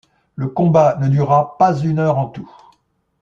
Le 0.35 0.47
combat 0.47 0.97
ne 0.99 1.09
dura 1.09 1.57
pas 1.59 1.77
une 1.77 1.99
heure 1.99 2.17
en 2.17 2.25
tout. 2.25 2.49